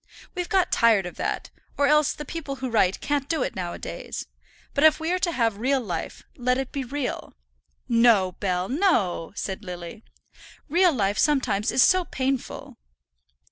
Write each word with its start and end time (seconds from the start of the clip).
We've 0.33 0.49
got 0.49 0.71
tired 0.71 1.05
of 1.05 1.13
that; 1.17 1.51
or 1.77 1.85
else 1.85 2.11
the 2.13 2.25
people 2.25 2.55
who 2.55 2.71
write 2.71 3.01
can't 3.01 3.29
do 3.29 3.43
it 3.43 3.55
now 3.55 3.73
a 3.73 3.77
days. 3.77 4.25
But 4.73 4.83
if 4.83 4.99
we 4.99 5.11
are 5.11 5.19
to 5.19 5.31
have 5.31 5.57
real 5.57 5.79
life, 5.79 6.23
let 6.35 6.57
it 6.57 6.71
be 6.71 6.83
real." 6.83 7.35
"No, 7.87 8.31
Bell, 8.39 8.67
no!" 8.67 9.31
said 9.35 9.63
Lily. 9.63 10.03
"Real 10.67 10.91
life 10.91 11.19
sometimes 11.19 11.71
is 11.71 11.83
so 11.83 12.03
painful." 12.03 12.79